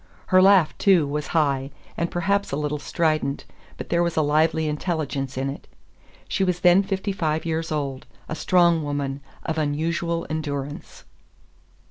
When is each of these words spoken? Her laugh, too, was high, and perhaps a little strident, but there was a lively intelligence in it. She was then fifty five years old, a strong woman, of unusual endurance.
Her 0.33 0.41
laugh, 0.41 0.75
too, 0.79 1.05
was 1.05 1.27
high, 1.27 1.69
and 1.95 2.09
perhaps 2.09 2.51
a 2.51 2.55
little 2.55 2.79
strident, 2.79 3.45
but 3.77 3.89
there 3.89 4.01
was 4.01 4.17
a 4.17 4.23
lively 4.23 4.67
intelligence 4.67 5.37
in 5.37 5.47
it. 5.47 5.67
She 6.27 6.43
was 6.43 6.61
then 6.61 6.81
fifty 6.81 7.11
five 7.11 7.45
years 7.45 7.71
old, 7.71 8.07
a 8.27 8.33
strong 8.33 8.81
woman, 8.81 9.21
of 9.45 9.59
unusual 9.59 10.25
endurance. 10.27 11.03